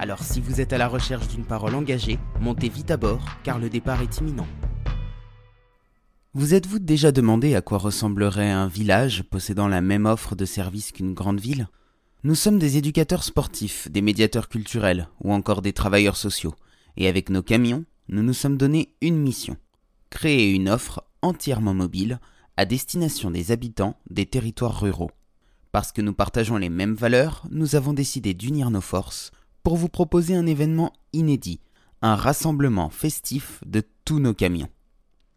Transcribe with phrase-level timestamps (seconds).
[0.00, 3.58] Alors si vous êtes à la recherche d'une parole engagée, montez vite à bord car
[3.58, 4.46] le départ est imminent.
[6.34, 10.92] Vous êtes-vous déjà demandé à quoi ressemblerait un village possédant la même offre de services
[10.92, 11.68] qu'une grande ville?
[12.22, 16.54] Nous sommes des éducateurs sportifs, des médiateurs culturels ou encore des travailleurs sociaux.
[16.96, 19.56] Et avec nos camions, nous nous sommes donné une mission.
[20.10, 22.20] Créer une offre entièrement mobile
[22.56, 25.10] à destination des habitants des territoires ruraux.
[25.72, 29.32] Parce que nous partageons les mêmes valeurs, nous avons décidé d'unir nos forces
[29.68, 31.60] pour vous proposer un événement inédit,
[32.00, 34.70] un rassemblement festif de tous nos camions.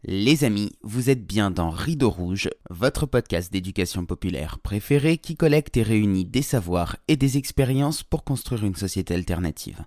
[0.04, 5.76] Les amis, vous êtes bien dans Rideau Rouge, votre podcast d'éducation populaire préféré qui collecte
[5.76, 9.84] et réunit des savoirs et des expériences pour construire une société alternative.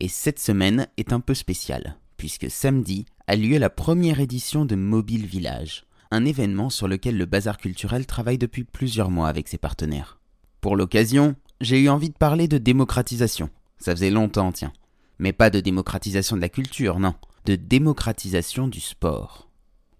[0.00, 4.74] Et cette semaine est un peu spéciale, puisque samedi a lieu la première édition de
[4.74, 9.56] Mobile Village, un événement sur lequel le Bazar culturel travaille depuis plusieurs mois avec ses
[9.56, 10.20] partenaires.
[10.60, 13.48] Pour l'occasion, j'ai eu envie de parler de démocratisation,
[13.78, 14.72] ça faisait longtemps, tiens.
[15.18, 19.48] Mais pas de démocratisation de la culture, non, de démocratisation du sport.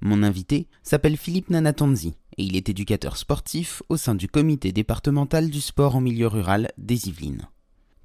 [0.00, 5.48] Mon invité s'appelle Philippe Nanatanzi et il est éducateur sportif au sein du comité départemental
[5.48, 7.48] du sport en milieu rural des Yvelines.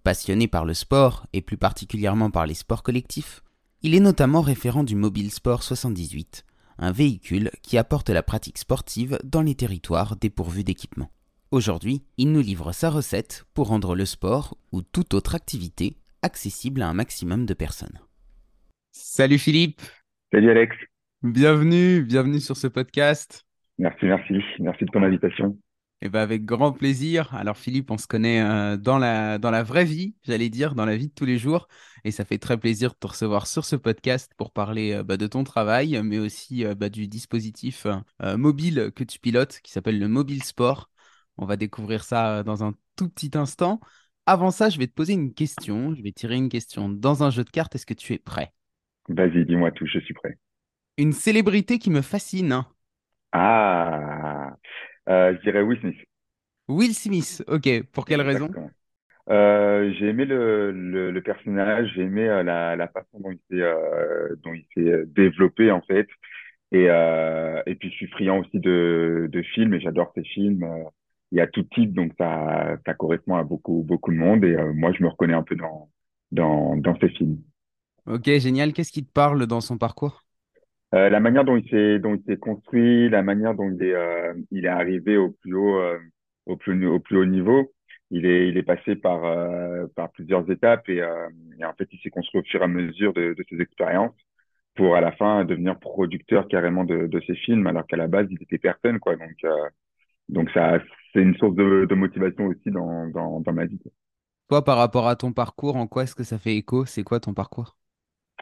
[0.04, 3.44] Passionné par le sport et plus particulièrement par les sports collectifs,
[3.84, 6.46] il est notamment référent du Mobile Sport 78,
[6.78, 11.12] un véhicule qui apporte la pratique sportive dans les territoires dépourvus d'équipement.
[11.52, 16.82] Aujourd'hui, il nous livre sa recette pour rendre le sport ou toute autre activité accessible
[16.82, 18.00] à un maximum de personnes.
[18.94, 19.82] Salut Philippe.
[20.32, 20.74] Salut Alex.
[21.24, 23.46] Bienvenue, bienvenue sur ce podcast.
[23.80, 25.58] Merci, merci, merci de ton invitation.
[26.02, 27.36] Eh ben avec grand plaisir.
[27.36, 30.86] Alors Philippe, on se connaît euh, dans, la, dans la vraie vie, j'allais dire, dans
[30.86, 31.68] la vie de tous les jours.
[32.06, 35.18] Et ça fait très plaisir de te recevoir sur ce podcast pour parler euh, bah,
[35.18, 37.86] de ton travail, mais aussi euh, bah, du dispositif
[38.38, 40.88] mobile que tu pilotes qui s'appelle le Mobile Sport.
[41.38, 43.80] On va découvrir ça euh, dans un tout petit instant.
[44.26, 45.96] Avant ça, je vais te poser une question.
[45.96, 47.76] Je vais tirer une question dans un jeu de cartes.
[47.76, 48.52] Est-ce que tu es prêt?
[49.10, 50.38] Vas-y, dis-moi tout, je suis prêt.
[50.98, 52.64] Une célébrité qui me fascine.
[53.32, 54.56] Ah,
[55.10, 55.98] euh, je dirais Will Smith.
[56.68, 57.84] Will Smith, ok.
[57.92, 58.50] Pour quelle raison?
[59.30, 66.08] Euh, J'ai aimé le, personnage, j'ai aimé la, façon dont il s'est développé en fait.
[66.72, 70.66] Et, et puis je suis friand aussi de, de films et j'adore ces films
[71.32, 74.44] il y a tout type, donc ça, ça correspond à beaucoup, beaucoup de monde.
[74.46, 75.90] Et euh, moi, je me reconnais un peu dans,
[76.32, 77.42] dans, dans ces films.
[78.06, 78.74] Ok, génial.
[78.74, 80.24] Qu'est-ce qui te parle dans son parcours?
[80.94, 83.94] Euh, La manière dont il s'est, dont il s'est construit, la manière dont il est,
[83.94, 85.80] euh, il est arrivé au plus haut,
[86.46, 87.72] au plus, au plus haut niveau.
[88.14, 89.22] Il est, il est passé par,
[89.96, 90.98] par plusieurs étapes et,
[91.60, 94.16] et, en fait, il s'est construit au fur et à mesure de, de ses expériences
[94.76, 98.28] pour à la fin devenir producteur carrément de, de ses films, alors qu'à la base,
[98.30, 99.16] il était personne, quoi.
[99.16, 99.46] Donc,
[100.30, 100.80] donc ça,
[101.14, 103.08] c'est une source de, motivation aussi dans,
[103.40, 103.80] dans, ma vie.
[104.50, 106.86] Toi, par rapport à ton parcours, en quoi est-ce que ça fait écho?
[106.86, 107.78] C'est quoi ton parcours?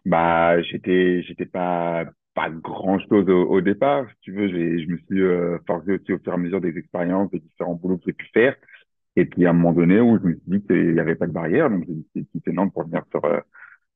[0.05, 4.07] Bah, j'étais, j'étais pas, pas grand chose au, départ.
[4.09, 6.77] Si tu veux, je me suis euh, forcé aussi au fur et à mesure des
[6.77, 8.55] expériences, des différents boulots que j'ai pu faire.
[9.15, 11.27] Et puis à un moment donné où je me suis dit qu'il n'y avait pas
[11.27, 13.39] de barrière, donc j'ai décidé de quitter Nantes pour venir sur, euh,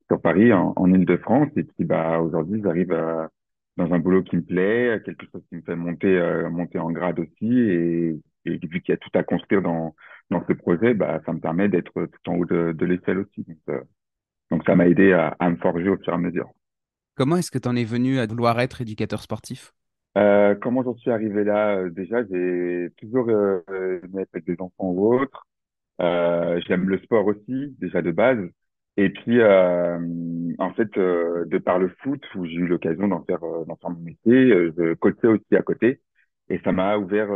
[0.09, 1.49] sur Paris, en, en Ile-de-France.
[1.55, 3.29] Et puis bah aujourd'hui, j'arrive à
[3.77, 6.91] dans un boulot qui me plaît, quelque chose qui me fait monter, euh, monter en
[6.91, 7.59] grade aussi.
[7.59, 9.95] Et, et vu qu'il y a tout à construire dans,
[10.29, 13.43] dans ce projet, bah, ça me permet d'être tout en haut de, de l'échelle aussi.
[13.43, 13.81] Donc, euh,
[14.51, 16.49] donc ça m'a aidé à, à, me forger au fur et à mesure.
[17.15, 19.73] Comment est-ce que tu en es venu à vouloir être éducateur sportif?
[20.17, 21.77] Euh, Comment j'en suis arrivé là?
[21.77, 25.45] Euh, Déjà, j'ai toujours aimé avec des enfants ou autres.
[25.99, 28.39] J'aime le sport aussi, déjà de base.
[28.97, 29.97] Et puis, euh,
[30.59, 33.75] en fait, euh, de par le foot, où j'ai eu l'occasion d'en faire, euh, d'en
[33.77, 35.99] faire mon métier, je coachais aussi à côté.
[36.49, 37.29] Et ça m'a ouvert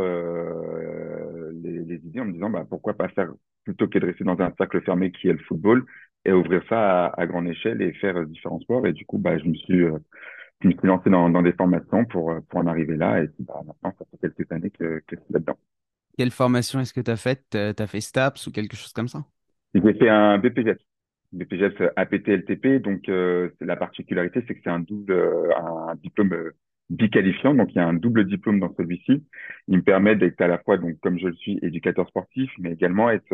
[1.62, 3.32] les, les, idées en me disant, bah, pourquoi pas faire,
[3.64, 5.84] plutôt que de rester dans un cercle fermé qui est le football,
[6.24, 8.86] et ouvrir ça à, à grande échelle et faire différents sports.
[8.86, 9.78] Et du coup, bah, je me suis,
[10.60, 13.22] je me suis lancé dans, dans des formations pour, pour en arriver là.
[13.22, 15.56] Et bah, maintenant, ça fait quelques années que, que je suis là-dedans.
[16.18, 17.44] Quelle formation est-ce que tu as faite?
[17.50, 19.24] Tu as fait STAPS ou quelque chose comme ça?
[19.72, 20.76] J'ai fait un BPJ.
[21.32, 22.82] BPGEPS APT-LTP.
[22.82, 26.56] Donc, euh, la particularité, c'est que c'est un double, euh, un diplôme euh,
[26.90, 27.54] biqualifiant.
[27.54, 29.24] Donc, il y a un double diplôme dans celui-ci.
[29.68, 32.72] Il me permet d'être à la fois, donc, comme je le suis, éducateur sportif, mais
[32.72, 33.32] également être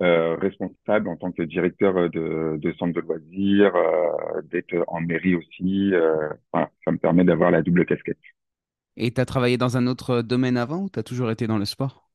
[0.00, 5.00] euh, responsable en tant que directeur euh, de, de centre de loisirs, euh, d'être en
[5.00, 5.92] mairie aussi.
[5.94, 8.18] euh, voilà, ça me permet d'avoir la double casquette.
[8.96, 11.58] Et tu as travaillé dans un autre domaine avant ou tu as toujours été dans
[11.58, 12.08] le sport?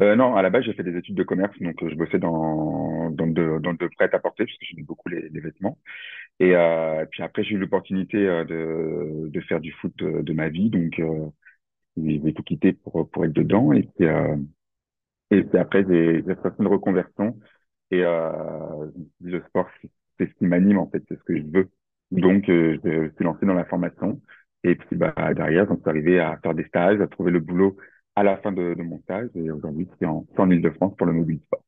[0.00, 2.18] Euh, non, à la base, j'ai fait des études de commerce, donc euh, je bossais
[2.18, 5.78] dans, dans, de, dans de prêt-à-porter, parce que j'aime beaucoup les, les vêtements.
[6.40, 10.32] Et euh, puis après, j'ai eu l'opportunité euh, de, de faire du foot de, de
[10.32, 11.28] ma vie, donc euh,
[11.96, 13.72] j'ai tout quitté pour, pour être dedans.
[13.72, 14.36] Et puis, euh,
[15.30, 17.38] et puis après, j'ai fait une reconversion.
[17.90, 18.90] Et euh,
[19.24, 19.68] je le sport,
[20.18, 21.70] c'est ce qui m'anime, en fait, c'est ce que je veux.
[22.10, 24.20] Donc, euh, je me suis lancé dans la formation.
[24.64, 27.76] Et puis, bah, derrière, j'en suis arrivé à faire des stages, à trouver le boulot
[28.16, 29.30] à la fin de, de mon stage.
[29.36, 31.64] Et aujourd'hui, je suis en, je en Île-de-France pour le mobile sport.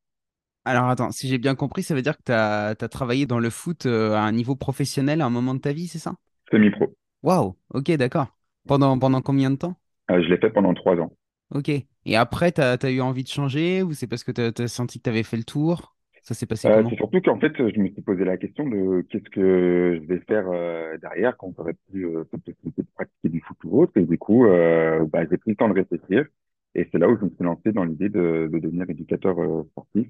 [0.65, 3.49] Alors attends, si j'ai bien compris, ça veut dire que tu as, travaillé dans le
[3.49, 6.15] foot euh, à un niveau professionnel à un moment de ta vie, c'est ça?
[6.51, 6.95] Semi-pro.
[7.23, 8.27] Waouh, ok, d'accord.
[8.69, 9.77] Pendant, pendant combien de temps?
[10.11, 11.13] Euh, je l'ai fait pendant trois ans.
[11.55, 11.71] Ok.
[11.71, 14.99] Et après, tu as, eu envie de changer ou c'est parce que tu as, senti
[14.99, 15.97] que tu avais fait le tour?
[16.23, 16.91] Ça s'est passé Euh, comment?
[16.91, 20.21] c'est surtout qu'en fait, je me suis posé la question de qu'est-ce que je vais
[20.21, 23.93] faire euh, derrière quand j'aurai plus cette possibilité de pratiquer du foot ou autre.
[23.97, 26.27] Et du coup, bah, j'ai pris le temps de réfléchir.
[26.75, 29.37] Et c'est là où je me suis lancé dans l'idée de, de devenir éducateur
[29.71, 30.07] sportif,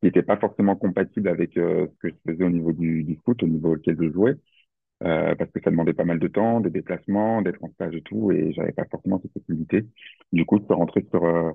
[0.00, 3.42] qui n'était pas forcément compatible avec euh, ce que je faisais au niveau du, foot,
[3.42, 4.36] au niveau auquel je jouais,
[5.04, 8.02] euh, parce que ça demandait pas mal de temps, de déplacements, d'être en stage et
[8.02, 9.86] tout, et j'avais pas forcément cette possibilité.
[10.32, 11.52] Du coup, je suis rentré sur euh,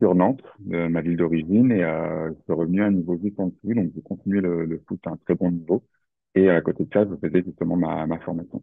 [0.00, 3.74] sur Nantes, ma ville d'origine, et je suis revenu à un niveau juste en dessous,
[3.74, 5.84] donc j'ai continué le, le foot à un très bon niveau.
[6.36, 8.62] Et à côté de ça, je faisais justement ma, ma formation.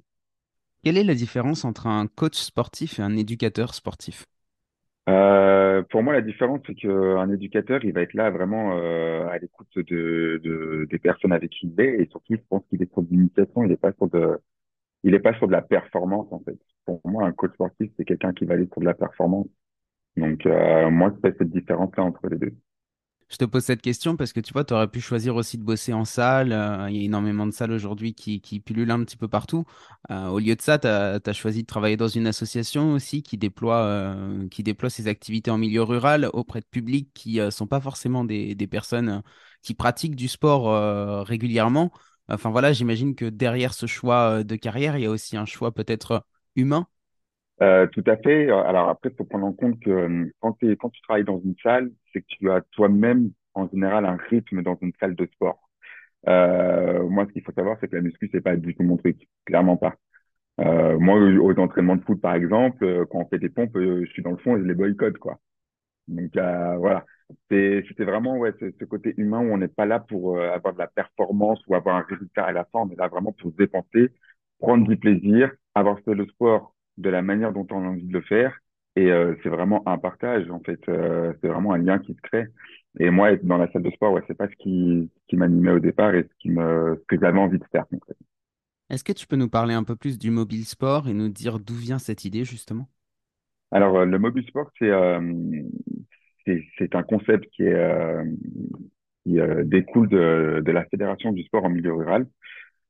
[0.84, 4.26] Quelle est la différence entre un coach sportif et un éducateur sportif?
[5.08, 9.38] Euh, pour moi, la différence, c'est qu'un éducateur, il va être là vraiment euh, à
[9.38, 12.92] l'écoute de, de, des personnes avec qui il est, et surtout, je pense qu'il est
[12.92, 14.40] sur de il n'est pas sur de,
[15.04, 16.58] il est pas sur de la performance, en fait.
[16.86, 19.48] Pour moi, un coach sportif, c'est quelqu'un qui va aller sur de la performance.
[20.18, 22.54] Donc, euh, moi, fais cette différence-là entre les deux.
[23.32, 25.64] Je te pose cette question parce que tu vois, tu aurais pu choisir aussi de
[25.64, 26.52] bosser en salle.
[26.52, 29.66] euh, il y a énormément de salles aujourd'hui qui, qui pullulent un petit peu partout.
[30.12, 33.38] Euh, au lieu de ça, tu as, choisi de travailler dans une association aussi qui
[33.38, 37.66] déploie, euh, qui déploie ses activités en milieu rural auprès de publics qui ne sont
[37.66, 39.24] pas forcément des, des personnes
[39.64, 41.92] qui pratiquent du sport régulièrement.
[42.30, 45.72] Enfin voilà, j'imagine que derrière ce choix de carrière, il y a aussi un choix
[45.72, 46.24] peut-être
[46.56, 46.86] humain.
[47.60, 48.52] Tout à fait.
[48.52, 51.90] Alors après, il faut prendre en compte que quand, quand tu travailles dans une salle,
[52.16, 55.70] c'est que tu as toi-même, en général, un rythme dans une salle de sport.
[56.28, 58.98] Euh, moi, ce qu'il faut savoir, c'est que la muscu, c'est pas du tout mon
[58.98, 59.28] truc.
[59.46, 59.96] Clairement pas.
[60.62, 64.06] Euh, moi, aux entraînements de foot, par exemple, euh, quand on fait des pompes, je
[64.08, 65.40] suis dans le fond et je les boycotte, quoi.
[66.08, 67.06] Donc euh, voilà,
[67.50, 70.88] c'était vraiment ouais, ce, côté humain où on n'est pas là pour avoir de la
[70.88, 74.14] performance ou avoir un résultat à la fin, on est là vraiment pour se dépenser,
[74.60, 78.14] prendre du plaisir, avoir fait le sport de la manière dont on a envie de
[78.14, 78.60] le faire.
[78.96, 82.22] Et euh, c'est vraiment un partage, en fait, euh, c'est vraiment un lien qui se
[82.22, 82.46] crée.
[83.00, 85.36] Et moi, être dans la salle de sport, ouais, c'est pas ce qui, ce qui
[85.36, 87.86] m'animait au départ et ce qui me, ce que j'avais envie de faire.
[88.90, 91.60] Est-ce que tu peux nous parler un peu plus du mobile sport et nous dire
[91.60, 92.90] d'où vient cette idée justement?
[93.72, 94.90] Alors, euh, le mobile sport, c'est
[96.46, 97.76] c'est c'est un concept qui est
[99.26, 102.28] qui découle de, de la Fédération du sport en milieu rural.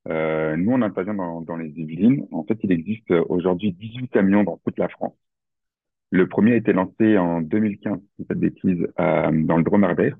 [0.08, 2.28] Nous, on intervient dans, dans les Yvelines.
[2.32, 5.16] En fait, il existe aujourd'hui 18 camions dans toute la France.
[6.16, 9.84] Le premier a été lancé en 2015, si pas de bêtises, euh, dans le Drôme
[9.84, 10.14] Ardèche.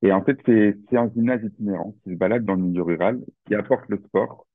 [0.00, 3.20] Et en fait, c'est c'est un gymnase itinérant qui se balade dans le milieu rural,
[3.46, 4.46] qui apporte le sport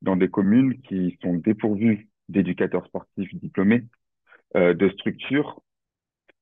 [0.00, 3.82] dans des communes qui sont dépourvues d'éducateurs sportifs diplômés,
[4.54, 5.60] euh, de structures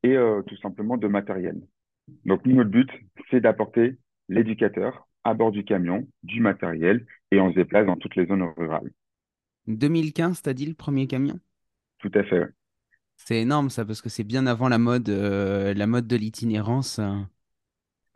[0.03, 1.59] et euh, tout simplement de matériel.
[2.27, 2.91] Donc, nous, notre but,
[3.31, 3.97] c'est d'apporter
[4.29, 8.43] l'éducateur à bord du camion, du matériel, et on se déplace dans toutes les zones
[8.59, 8.91] rurales.
[9.69, 11.41] 2015, t'as dit le premier camion?
[11.99, 12.45] Tout à fait.
[13.25, 17.01] C'est énorme ça, parce que c'est bien avant la mode, euh, la mode de l'itinérance.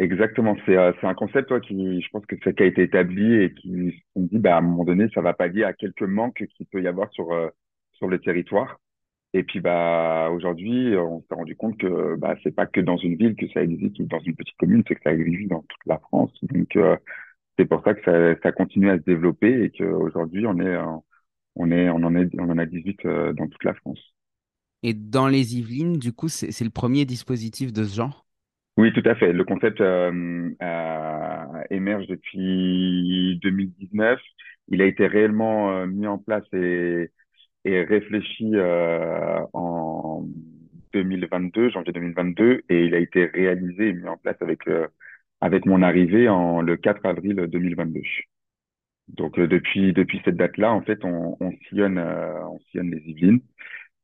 [0.01, 0.57] Exactement.
[0.67, 3.55] C'est euh, un concept, toi, qui, je pense que c'est qui a été établi et
[3.55, 6.67] qui, on dit, bah, à un moment donné, ça va pallier à quelques manques qu'il
[6.67, 7.49] peut y avoir sur, euh,
[7.93, 8.81] sur le territoire.
[9.35, 13.17] Et puis, bah, aujourd'hui, on s'est rendu compte que, bah, c'est pas que dans une
[13.17, 15.87] ville que ça existe ou dans une petite commune, c'est que ça existe dans toute
[15.87, 16.33] la France.
[16.45, 16.97] Donc, euh,
[17.59, 20.77] c'est pour ça que ça, ça continue à se développer et qu'aujourd'hui, on est,
[21.57, 24.14] on est, on en est, on en a 18 euh, dans toute la France.
[24.87, 28.27] Et dans les Yvelines, du coup, c'est le premier dispositif de ce genre?
[28.77, 29.33] Oui, tout à fait.
[29.33, 34.21] Le concept euh, euh, émerge depuis 2019.
[34.69, 37.11] Il a été réellement euh, mis en place et,
[37.65, 38.53] réfléchi
[39.55, 40.29] en
[40.93, 44.69] 2022, janvier 2022, et il a été réalisé et mis en place avec
[45.41, 48.03] avec mon arrivée en le 4 avril 2022.
[49.09, 53.41] Donc depuis depuis cette date-là, en fait, on, on sillonne on sillonne les Yvelines.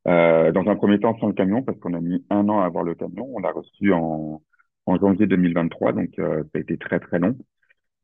[0.08, 2.66] Euh, dans un premier temps sans le camion parce qu'on a mis un an à
[2.66, 3.28] avoir le camion.
[3.34, 4.42] On l'a reçu en,
[4.86, 7.36] en janvier 2023, donc ça a été très très long.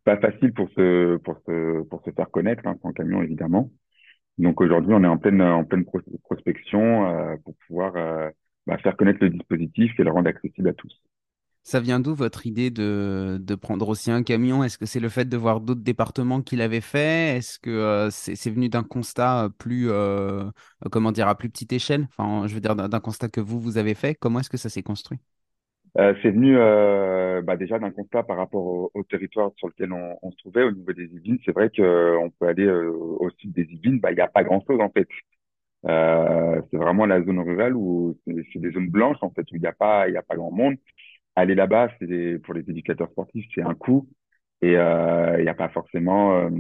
[0.04, 3.70] Pas facile pour se pour se pour se faire connaître hein, sans camion évidemment.
[4.38, 5.86] Donc aujourd'hui, on est en pleine en pleine
[6.24, 7.94] prospection pour pouvoir
[8.66, 11.02] bah, faire connaître le dispositif et le rendre accessible à tous.
[11.66, 14.62] Ça vient d'où votre idée de, de, prendre aussi un camion?
[14.62, 17.38] Est-ce que c'est le fait de voir d'autres départements qui l'avaient fait?
[17.38, 20.44] Est-ce que euh, c'est venu d'un constat plus, euh,
[20.92, 22.06] comment dire, à plus petite échelle?
[22.16, 24.14] Enfin, je veux dire, d'un constat que vous, vous avez fait.
[24.14, 25.18] Comment est-ce que ça s'est construit?
[25.98, 26.54] Euh, C'est venu
[27.42, 30.92] bah, déjà d'un constat par rapport au, territoire sur lequel on, se trouvait, au niveau
[30.92, 31.40] des Yvelines.
[31.44, 34.80] C'est vrai qu'on peut aller au sud des Yvelines, bah, il n'y a pas grand-chose
[34.80, 35.08] en fait.
[35.82, 39.66] c'est vraiment la zone rurale où c'est des zones blanches en fait, où il n'y
[39.66, 40.76] a, pas, il a pas grand monde
[41.36, 44.08] aller là-bas, c'est pour les éducateurs sportifs, c'est un coût
[44.62, 46.50] et euh, il n'y a pas forcément euh,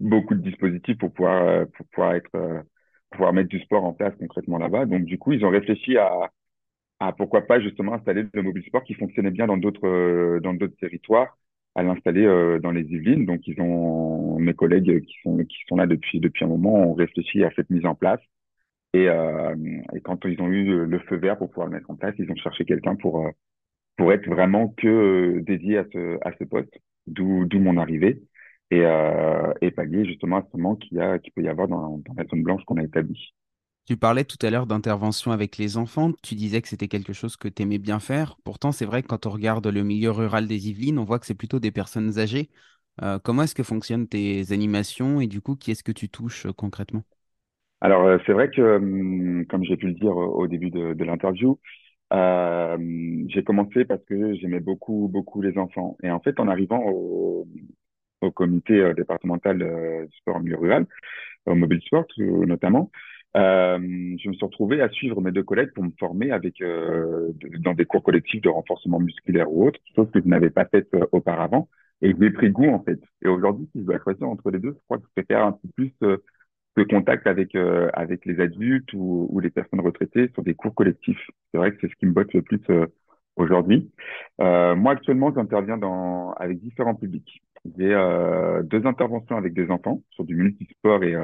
[0.00, 2.64] beaucoup de dispositifs pour pouvoir euh, pour pouvoir être
[3.10, 4.86] pouvoir mettre du sport en place concrètement là-bas.
[4.86, 8.94] Donc du coup, ils ont réfléchi à pourquoi pas justement installer le mobile sport qui
[8.94, 11.36] fonctionnait bien dans d'autres dans d'autres territoires,
[11.74, 12.24] à l'installer
[12.62, 13.26] dans les Yvelines.
[13.26, 16.94] Donc ils ont mes collègues qui sont qui sont là depuis depuis un moment ont
[16.94, 18.20] réfléchi à cette mise en place.
[18.94, 22.14] Et, et quand ils ont eu le feu vert pour pouvoir le mettre en place,
[22.18, 23.30] ils ont cherché quelqu'un pour
[23.96, 26.74] pour être vraiment que euh, dédié à ce, à ce poste,
[27.06, 28.22] d'où mon arrivée,
[28.70, 32.14] et, euh, et pallier justement à ce manque qu'il qui peut y avoir dans, dans
[32.16, 33.34] la zone blanche qu'on a établie.
[33.86, 36.12] Tu parlais tout à l'heure d'intervention avec les enfants.
[36.22, 38.36] Tu disais que c'était quelque chose que tu aimais bien faire.
[38.44, 41.26] Pourtant, c'est vrai que quand on regarde le milieu rural des Yvelines, on voit que
[41.26, 42.50] c'est plutôt des personnes âgées.
[43.02, 46.46] Euh, comment est-ce que fonctionnent tes animations et du coup, qui est-ce que tu touches
[46.56, 47.04] concrètement?
[47.80, 51.60] Alors, c'est vrai que, hum, comme j'ai pu le dire au début de, de l'interview,
[52.12, 55.96] euh, j'ai commencé parce que j'aimais beaucoup, beaucoup les enfants.
[56.02, 57.46] Et en fait, en arrivant au,
[58.20, 60.86] au comité euh, départemental euh, du sport en milieu rural,
[61.46, 62.90] au mobile sport notamment,
[63.34, 63.78] je
[64.28, 66.62] me suis retrouvé à suivre mes deux collègues pour me former avec
[67.60, 70.88] dans des cours collectifs de renforcement musculaire ou autre, chose que je n'avais pas faite
[71.12, 71.68] auparavant.
[72.02, 72.98] Et j'ai pris goût en fait.
[73.22, 75.52] Et aujourd'hui, si je dois choisir entre les deux, je crois que je préfère un
[75.52, 75.92] peu plus
[76.76, 80.74] de contact avec euh, avec les adultes ou, ou, les personnes retraitées sur des cours
[80.74, 81.30] collectifs.
[81.50, 82.86] C'est vrai que c'est ce qui me botte le plus euh,
[83.36, 83.90] aujourd'hui.
[84.40, 87.42] Euh, moi actuellement, j'interviens dans avec différents publics.
[87.78, 91.14] J'ai euh, deux interventions avec des enfants sur du multisport et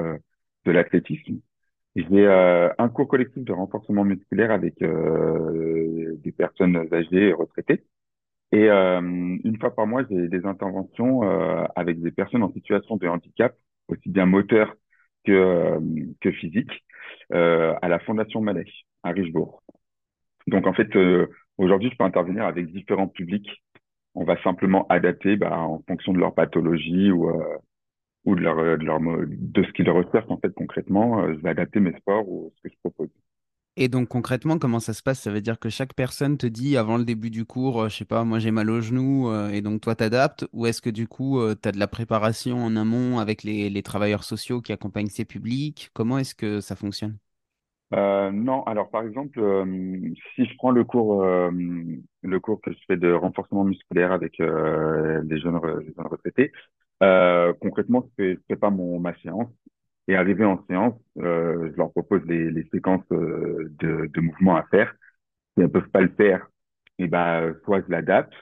[0.65, 1.41] de l'athlétisme.
[1.95, 7.85] J'ai un cours collectif de renforcement musculaire avec des personnes âgées et retraitées.
[8.53, 11.23] Et une fois par mois, j'ai des interventions
[11.77, 13.55] avec des personnes en situation de handicap,
[13.89, 14.75] aussi bien moteur
[15.25, 15.81] que, euh,
[16.21, 16.71] que physique
[17.33, 18.67] euh, à la Fondation Malais
[19.03, 19.63] à Richebourg.
[20.47, 23.49] Donc en fait, euh, aujourd'hui, je peux intervenir avec différents publics.
[24.15, 27.27] On va simplement adapter bah, en fonction de leur pathologie ou
[28.27, 31.33] leur, de leur de ce qu'ils recherchent en fait concrètement.
[31.33, 33.22] je vais adapter mes sports ou ce que je propose.
[33.77, 35.21] Et donc concrètement, comment ça se passe?
[35.21, 37.97] Ça veut dire que chaque personne te dit avant le début du cours, euh, je
[37.97, 40.91] sais pas, moi j'ai mal au genou, euh, et donc toi t'adaptes Ou est-ce que
[40.91, 44.73] du coup, euh, tu as de la préparation en amont avec les, travailleurs sociaux qui
[44.73, 45.91] accompagnent ces publics?
[45.95, 47.17] Comment est-ce que ça fonctionne?
[47.93, 49.39] Non, alors par exemple,
[50.35, 55.41] si je prends le cours, le cours que je fais de renforcement musculaire avec les,
[55.41, 55.61] jeunes,
[55.99, 56.53] retraités,
[57.61, 59.51] concrètement, je fais pas mon, ma séance
[60.09, 64.57] et arrivé en séance, euh, je leur propose les, les séquences euh, de, de, mouvements
[64.57, 64.93] à faire.
[65.55, 66.49] Si elles peuvent pas le faire,
[66.99, 68.33] et eh ben soit je l'adapte,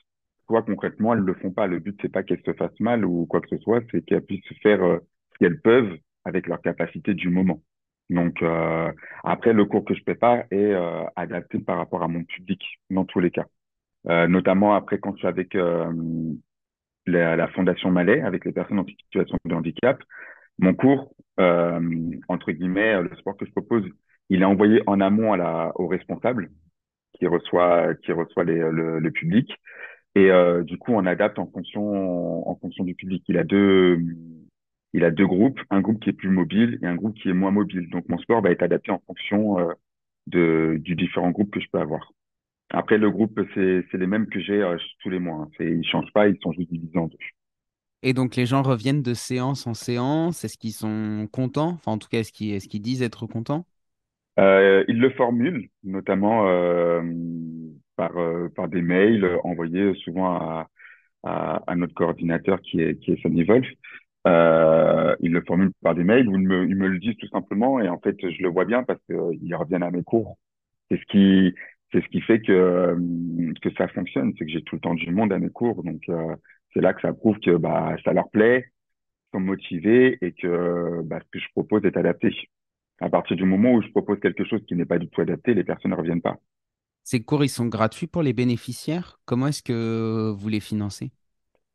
[0.47, 1.67] soit concrètement elles le font pas.
[1.67, 4.25] Le but c'est pas qu'elles se fassent mal ou quoi que ce soit, c'est qu'elles
[4.25, 4.99] puissent faire euh,
[5.33, 7.63] ce qu'elles peuvent avec leur capacité du moment.
[8.11, 8.91] Donc euh,
[9.25, 13.05] après le cours que je prépare est euh, adapté par rapport à mon public dans
[13.05, 13.47] tous les cas.
[14.29, 15.55] notamment après quand je suis avec
[17.07, 20.03] la, la Fondation Malais, avec les personnes en situation de handicap,
[20.61, 21.81] mon cours, euh,
[22.29, 23.85] entre guillemets, le sport que je propose,
[24.29, 26.51] il est envoyé en amont à la, au responsable
[27.15, 29.53] qui reçoit, qui reçoit le, le, public.
[30.15, 33.25] Et euh, du coup, on adapte en fonction, en fonction du public.
[33.29, 34.01] Il a deux,
[34.93, 37.35] il a deux groupes, un groupe qui est plus mobile et un groupe qui est
[37.35, 37.89] moins mobile.
[37.91, 39.73] Donc, mon sport va être adapté en fonction euh,
[40.27, 42.13] de, du différent groupe que je peux avoir.
[42.71, 45.43] Après, le groupe, c'est les mêmes que j'ai euh, tous les mois.
[45.43, 45.51] Hein.
[45.61, 47.19] Ils changent pas, ils sont juste divisés en deux.
[48.03, 50.45] Et donc les gens reviennent de séance en séance.
[50.45, 51.75] Est-ce qu'ils sont contents?
[51.75, 53.67] Enfin, en tout cas, est-ce qu'ils disent être contents?
[54.39, 57.03] Euh, Ils le formulent, notamment euh,
[57.97, 60.69] par, euh, par des mails envoyés souvent à,
[61.25, 63.67] à, notre coordinateur qui est, qui est Sonny Wolf.
[64.27, 67.81] Ils le formulent par des mails ou ils me, ils me le disent tout simplement.
[67.81, 70.39] Et en fait, je le vois bien parce qu'ils reviennent à mes cours.
[70.91, 71.55] C'est ce qui,
[71.93, 72.97] c'est ce qui fait que,
[73.61, 74.33] que ça fonctionne.
[74.39, 75.83] C'est que j'ai tout le temps du monde à mes cours.
[75.83, 76.03] Donc,
[76.73, 78.67] c'est là que ça prouve que bah, ça leur plaît,
[79.33, 82.35] sont motivés et que bah, ce que je propose est adapté.
[83.01, 85.55] À partir du moment où je propose quelque chose qui n'est pas du tout adapté,
[85.55, 86.37] les personnes ne reviennent pas.
[87.03, 89.19] Ces cours, ils sont gratuits pour les bénéficiaires?
[89.25, 91.11] Comment est-ce que vous les financez?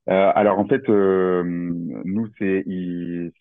[0.07, 3.31] Euh, alors en fait, euh, nous, c'est des,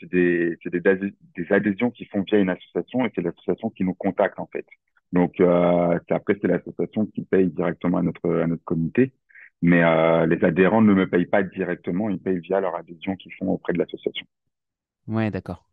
[1.50, 4.64] adhésions qui font via une association et c'est l'association qui nous contacte en fait.
[5.12, 9.12] Donc euh, après, c'est l'association qui paye directement à notre, à notre comité.
[9.64, 13.34] Mais euh, les adhérents ne me payent pas directement, ils payent via leur adhésion qu'ils
[13.34, 14.26] font auprès de l'association.
[15.06, 15.66] Ouais, d'accord.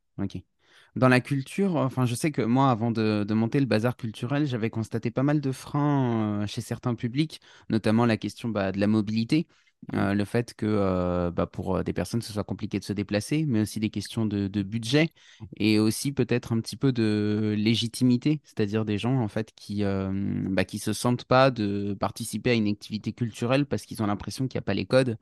[0.95, 4.45] Dans la culture, enfin, je sais que moi, avant de, de monter le bazar culturel,
[4.47, 8.79] j'avais constaté pas mal de freins euh, chez certains publics, notamment la question bah, de
[8.79, 9.47] la mobilité,
[9.95, 12.93] euh, le fait que euh, bah, pour euh, des personnes, ce soit compliqué de se
[12.93, 15.09] déplacer, mais aussi des questions de, budget
[15.57, 20.63] et aussi peut-être un petit peu de légitimité, c'est-à-dire des gens en fait qui bah,
[20.71, 24.63] se sentent pas de participer à une activité culturelle parce qu'ils ont l'impression qu'il n'y
[24.63, 25.17] a pas les codes,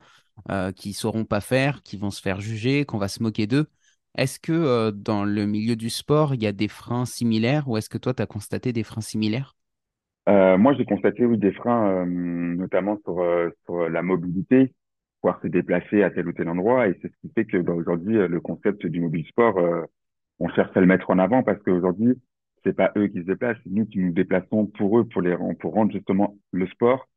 [0.50, 3.66] euh, qu'ils sauront pas faire, qu'ils vont se faire juger, qu'on va se moquer d'eux.
[4.16, 7.88] Est-ce que dans le milieu du sport, il y a des freins similaires ou est-ce
[7.88, 9.54] que toi, tu as constaté des freins similaires?
[10.30, 14.72] Euh, moi, j'ai constaté, oui, des freins, euh, notamment sur, euh, sur la mobilité,
[15.20, 16.88] pouvoir se déplacer à tel ou tel endroit.
[16.88, 19.58] Et c'est ce qui fait que bah, aujourd'hui, le concept du mobile sport,
[20.38, 22.14] on cherche à le mettre en avant parce qu'aujourd'hui,
[22.64, 25.22] c'est pas eux qui se déplacent, c'est nous qui nous déplaçons pour eux, pour
[25.60, 27.08] pour rendre justement le sport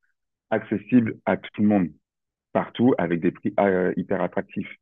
[0.50, 1.90] accessible à tout le monde,
[2.54, 3.54] partout, avec des prix
[3.98, 4.76] hyper attractifs.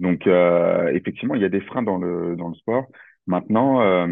[0.00, 2.86] Donc, effectivement, il y a des freins dans le, dans le sport.
[3.26, 4.06] Maintenant,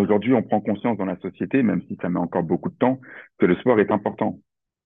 [0.00, 3.00] Aujourd'hui, on prend conscience dans la société, même si ça met encore beaucoup de temps,
[3.38, 4.38] que le sport est important.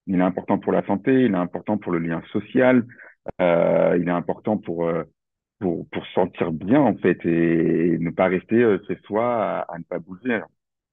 [0.07, 2.85] Il est important pour la santé, il est important pour le lien social,
[3.41, 5.03] euh, il est important pour, euh,
[5.59, 9.77] pour, pour se sentir bien, en fait, et, ne pas rester euh, chez soi à,
[9.77, 10.41] ne pas bouger.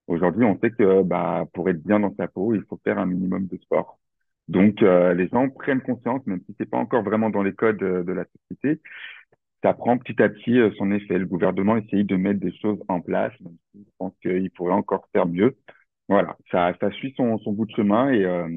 [0.07, 3.07] Aujourd'hui, on sait que bah, pour être bien dans sa peau, il faut faire un
[3.07, 3.99] minimum de sport.
[4.47, 8.13] Donc, les gens prennent conscience, même si c'est pas encore vraiment dans les codes de
[8.13, 8.81] la société,
[9.63, 11.19] ça prend petit à petit euh, son effet.
[11.19, 14.75] Le gouvernement essaye de mettre des choses en place, même si je pense qu'il pourrait
[14.75, 15.57] encore faire mieux.
[16.09, 18.49] Voilà, ça, suit son, bout de chemin et, euh,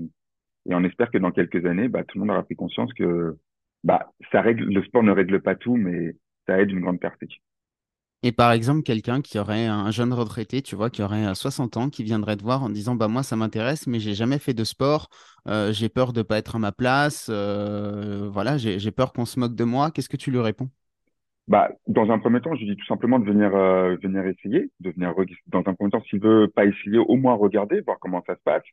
[0.68, 3.38] et on espère que dans quelques années, bah, tout le monde aura pris conscience que
[3.84, 6.16] bah, le sport ne règle pas tout, mais
[6.48, 7.40] ça aide une grande partie.
[8.24, 11.78] Et par exemple, quelqu'un qui aurait un jeune retraité, tu vois, qui aurait euh, 60
[11.78, 14.56] ans, qui viendrait te voir en disant, bah moi, ça m'intéresse, mais j'ai jamais fait
[14.56, 15.10] de sport,
[15.48, 19.40] euh, j'ai peur de pas être à ma place, euh, voilà, j'ai peur qu'on se
[19.40, 19.92] moque de moi.
[19.92, 20.70] Qu'est-ce que tu lui réponds?
[21.48, 24.90] Bah, dans un premier temps, je dis tout simplement de venir, euh, venir essayer, de
[24.92, 25.14] venir,
[25.48, 28.42] dans un premier temps, s'il veut pas essayer, au moins regarder, voir comment ça se
[28.44, 28.64] passe.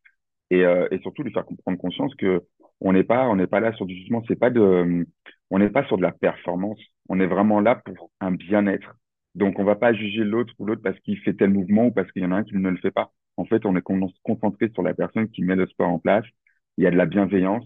[0.51, 2.43] et, euh, et surtout lui faire comprendre conscience que
[2.83, 5.07] on n'est pas on n'est pas là sur du jugement c'est pas de
[5.51, 8.95] on n'est pas sur de la performance on est vraiment là pour un bien-être.
[9.37, 12.13] Donc on va pas juger l'autre ou l'autre parce qu'il fait tel mouvement ou parce
[12.13, 13.13] qu'il y en a un qui ne le fait pas.
[13.39, 16.27] En fait on est con- concentré sur la personne qui met le sport en place.
[16.79, 17.65] Il y a de la bienveillance.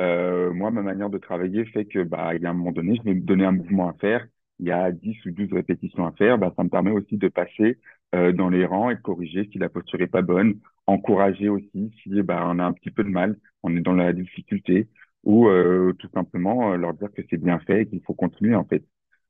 [0.00, 2.96] Euh, moi ma manière de travailler fait que bah il y a un moment donné
[2.96, 4.26] je vais me donner un mouvement à faire
[4.60, 7.28] il y a 10 ou 12 répétitions à faire bah ça me permet aussi de
[7.28, 7.78] passer
[8.14, 11.92] euh, dans les rangs et de corriger si la posture est pas bonne encourager aussi
[12.02, 14.88] si bah, on a un petit peu de mal, on est dans la difficulté,
[15.24, 18.54] ou euh, tout simplement euh, leur dire que c'est bien fait et qu'il faut continuer
[18.54, 18.84] en fait.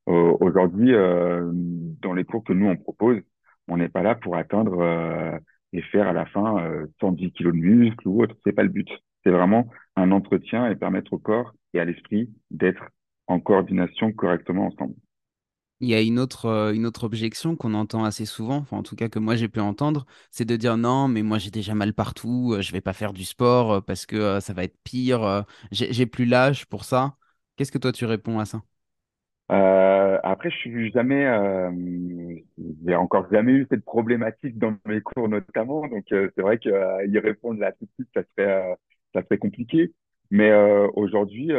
[0.06, 3.20] Aujourd'hui, euh, dans les cours que nous on propose,
[3.68, 5.38] on n'est pas là pour atteindre euh,
[5.72, 8.36] et faire à la fin euh, 110 kilos de muscles ou autre.
[8.44, 8.88] C'est pas le but.
[9.24, 12.84] C'est vraiment un entretien et permettre au corps et à l'esprit d'être
[13.28, 14.94] en coordination correctement ensemble.
[15.80, 18.82] Il y a une autre, euh, une autre objection qu'on entend assez souvent, enfin en
[18.82, 21.74] tout cas que moi j'ai pu entendre, c'est de dire non, mais moi j'ai déjà
[21.74, 24.64] mal partout, euh, je vais pas faire du sport euh, parce que euh, ça va
[24.64, 27.16] être pire, j'ai plus l'âge pour ça.
[27.56, 28.62] Qu'est-ce que toi tu réponds à ça?
[30.22, 31.24] Après, je suis jamais,
[32.86, 37.06] j'ai encore jamais eu cette problématique dans mes cours notamment, donc c'est vrai que euh,
[37.06, 38.76] y répondre là tout de suite, ça serait,
[39.14, 39.92] ça serait compliqué.
[40.30, 40.52] Mais
[40.94, 41.50] aujourd'hui,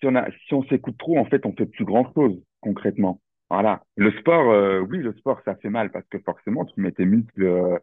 [0.00, 3.20] si on a, si on s'écoute trop, en fait, on fait plus grand-chose concrètement.
[3.50, 3.82] Voilà.
[3.96, 7.04] Le sport, euh, oui, le sport, ça fait mal parce que forcément, tu mets tes
[7.06, 7.78] muscles euh,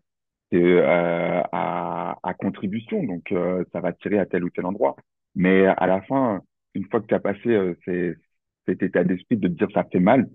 [0.53, 3.33] euh, à, à contribution, donc
[3.73, 4.95] ça va tirer à tel ou tel endroit.
[5.35, 6.41] Mais à la fin,
[6.75, 7.75] une fois que tu as passé
[8.67, 10.29] cet état d'esprit de te dire ça fait mal,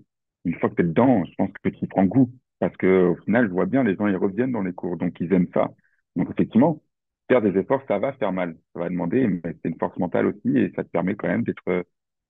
[0.45, 2.31] une fois que tu es dedans, je pense que tu prends goût.
[2.59, 5.19] Parce que au final, je vois bien, les gens, ils reviennent dans les cours, donc
[5.21, 5.69] ils aiment ça.
[6.15, 6.81] Donc effectivement,
[7.29, 8.57] faire des efforts, ça va faire mal.
[8.73, 11.43] Ça va demander, mais c'est une force mentale aussi et ça te permet quand même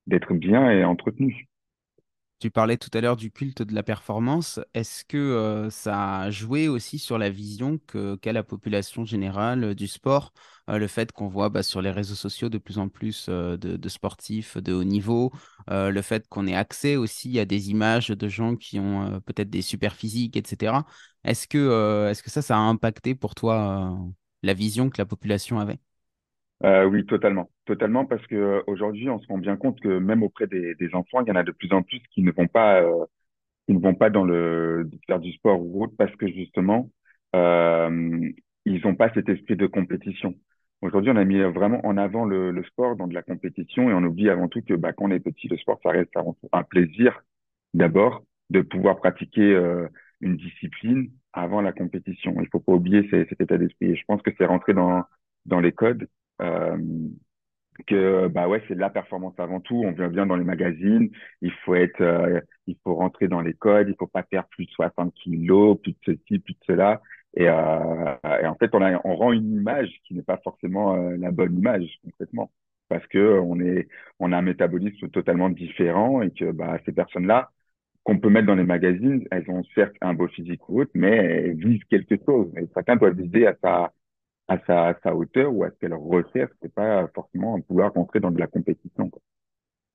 [0.07, 1.47] d'être bien et entretenu.
[2.39, 4.61] Tu parlais tout à l'heure du culte de la performance.
[4.73, 9.75] Est-ce que euh, ça a joué aussi sur la vision qu'a la population générale euh,
[9.75, 10.31] du sport?
[10.69, 13.89] Euh, le fait qu'on voit bah, sur les réseaux sociaux de plus en plus de,
[13.89, 15.33] sportifs de haut niveau,
[15.67, 19.61] le fait qu'on ait accès aussi à des images de gens qui ont peut-être des
[19.61, 20.85] super physiques, etc.
[21.23, 23.97] Est-ce que, ça, a impacté pour toi
[24.43, 25.79] la vision que la population avait?
[26.63, 27.49] Euh, oui, totalement.
[27.65, 30.93] Totalement, parce que euh, aujourd'hui, on se rend bien compte que même auprès des, des
[30.93, 33.05] enfants, il y en a de plus en plus qui ne vont pas, euh,
[33.67, 36.91] qui ne vont pas dans le faire du sport ou autre, parce que justement,
[37.35, 38.29] euh,
[38.65, 40.35] ils n'ont pas cet esprit de compétition.
[40.81, 43.93] Aujourd'hui, on a mis vraiment en avant le, le, sport dans de la compétition et
[43.93, 46.13] on oublie avant tout que bah, quand on est petit, le sport, ça reste
[46.53, 47.21] un plaisir
[47.73, 49.87] d'abord de pouvoir pratiquer euh,
[50.21, 52.35] une discipline avant la compétition.
[52.41, 53.91] Il faut pas oublier cet état d'esprit.
[53.91, 55.03] Et je pense que c'est rentré dans,
[55.45, 56.07] dans les codes.
[56.41, 56.77] Euh,
[57.87, 59.75] que bah ouais c'est la performance avant tout.
[59.85, 61.09] On vient bien dans les magazines.
[61.41, 63.87] Il faut être euh, il faut rentrer dans les codes.
[63.89, 67.01] Il faut pas perdre plus de 60 kilos plus de ceci plus de cela.
[67.35, 68.15] Et, euh,
[68.47, 72.51] en fait on rend une image qui n'est pas forcément la bonne image concrètement
[72.89, 73.87] parce que on est
[74.19, 77.51] on a un métabolisme totalement différent et que bah ces personnes là
[78.03, 81.15] qu'on peut mettre dans les magazines elles ont certes un beau physique ou autre mais
[81.17, 82.51] elles visent quelque chose.
[82.57, 83.93] Et chacun doit viser à sa
[84.49, 88.31] à sa, sa hauteur ou à ce qu'elle recherche, c'est pas forcément vouloir rentrer dans
[88.31, 89.09] de la compétition.
[89.09, 89.21] Quoi.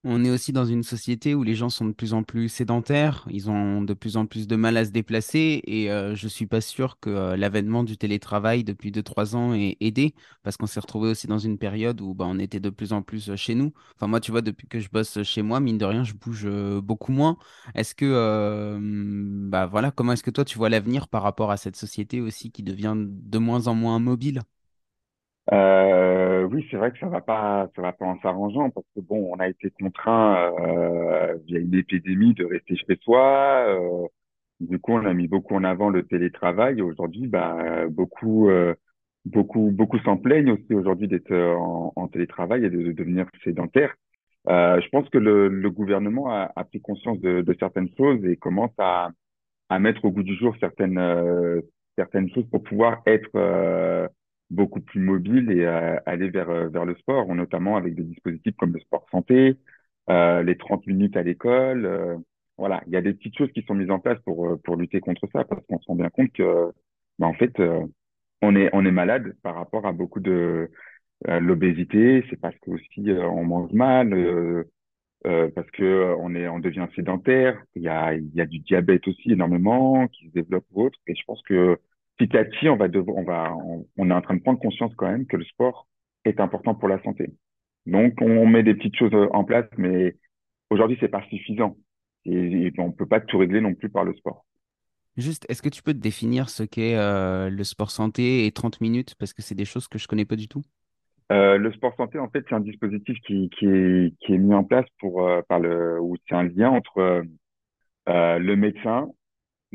[0.07, 3.27] On est aussi dans une société où les gens sont de plus en plus sédentaires,
[3.31, 6.45] ils ont de plus en plus de mal à se déplacer et euh, je suis
[6.47, 10.81] pas sûr que euh, l'avènement du télétravail depuis 2-3 ans ait aidé parce qu'on s'est
[10.81, 13.55] retrouvé aussi dans une période où bah, on était de plus en plus euh, chez
[13.55, 13.73] nous.
[13.97, 16.47] Enfin moi tu vois depuis que je bosse chez moi, mine de rien, je bouge
[16.83, 17.39] beaucoup moins.
[17.75, 18.79] Est-ce que
[19.49, 22.51] bah voilà, comment est-ce que toi tu vois l'avenir par rapport à cette société aussi
[22.53, 24.43] qui devient de moins en moins mobile?
[25.53, 29.01] Euh, oui, c'est vrai que ça va pas, ça va pas en s'arrangeant parce que
[29.01, 33.67] bon, on a été contraint euh, via une épidémie de rester chez soi.
[33.69, 34.07] Euh,
[34.61, 36.79] du coup, on a mis beaucoup en avant le télétravail.
[36.79, 38.75] Et aujourd'hui, bah, beaucoup, euh,
[39.27, 43.95] beaucoup, beaucoup s'en plaignent aussi aujourd'hui d'être en, en, télétravail et de, de devenir sédentaire.
[44.49, 48.23] Euh, je pense que le, le gouvernement a, a, pris conscience de, de, certaines choses
[48.27, 49.11] et commence à,
[49.71, 51.63] à mettre au goût du jour certaines, euh,
[51.97, 54.07] certaines choses pour pouvoir être euh,
[54.51, 58.57] beaucoup plus mobile et euh, aller vers, euh, vers le sport, notamment avec des dispositifs
[58.57, 59.59] comme le sport santé,
[60.11, 61.87] euh, les 30 minutes à l'école.
[61.87, 62.17] Euh,
[62.59, 64.77] voilà, il y a des petites choses qui sont mises en place pour, euh, pour
[64.77, 66.73] lutter contre ça parce qu'on se rend bien compte que,
[67.19, 67.53] bah, en fait,
[68.43, 70.71] on est, on est malade par rapport à beaucoup de
[71.27, 72.25] l'obésité.
[72.31, 74.65] C'est parce que aussi on mange mal,
[75.23, 77.63] parce que on est, on devient sédentaire.
[77.75, 80.99] Il y a, il y a du diabète aussi énormément qui se développe ou autre.
[81.07, 81.79] Et je pense que
[82.17, 84.59] petit à petit, on va devoir, on va, on, on, est en train de prendre
[84.59, 85.89] conscience quand même que le sport
[86.25, 87.33] est important pour la santé.
[87.87, 90.17] Donc, on met des petites choses en place, mais
[90.71, 91.77] aujourd'hui, c'est pas suffisant.
[92.25, 94.47] Et, et on peut pas tout régler non plus par le sport.
[95.17, 98.81] Juste, est-ce que tu peux te définir ce qu'est euh, le sport santé et 30
[98.81, 99.15] minutes?
[99.17, 100.63] Parce que c'est des choses que je connais pas du tout.
[101.33, 104.55] Euh, le sport santé, en fait, c'est un dispositif qui, qui, est, qui est mis
[104.55, 107.23] en place pour, euh, par le, où c'est un lien entre
[108.09, 109.09] euh, le médecin,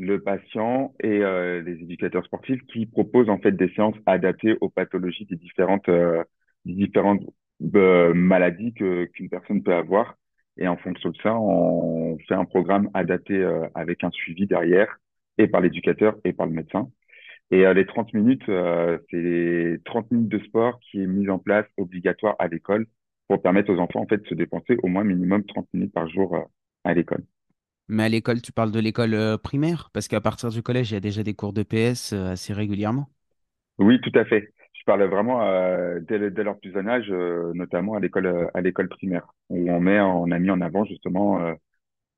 [0.00, 4.70] le patient et euh, les éducateurs sportifs qui proposent en fait des séances adaptées aux
[4.70, 6.24] pathologies des différentes, euh,
[6.64, 7.22] différentes
[7.74, 10.16] euh, maladies que qu'une personne peut avoir.
[10.56, 13.42] Et en fonction de ça, on fait un programme adapté
[13.74, 14.98] avec un suivi derrière,
[15.38, 16.90] et par l'éducateur et par le médecin.
[17.50, 18.44] Et les 30 minutes,
[19.10, 22.86] c'est 30 minutes de sport qui est mise en place obligatoire à l'école
[23.28, 26.08] pour permettre aux enfants en fait de se dépenser au moins minimum 30 minutes par
[26.08, 26.36] jour
[26.84, 27.24] à l'école.
[27.90, 29.90] Mais à l'école, tu parles de l'école euh, primaire?
[29.92, 32.52] Parce qu'à partir du collège, il y a déjà des cours de PS euh, assez
[32.52, 33.08] régulièrement.
[33.78, 34.54] Oui, tout à fait.
[34.74, 39.26] Je parle vraiment euh, dès, leur plus jeune âge, notamment à l'école à l'école primaire,
[39.48, 41.38] où on met, on a mis en avant justement